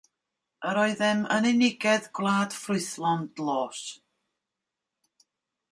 Yr 0.69 0.79
oeddem 0.83 1.21
yn 1.35 1.49
unigedd 1.49 2.07
gwlad 2.21 2.57
ffrwythlon 2.61 3.29
dlos. 3.41 3.87